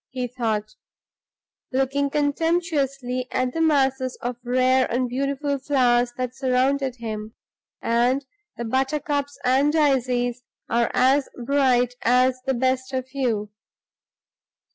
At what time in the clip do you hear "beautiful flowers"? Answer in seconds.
5.07-6.11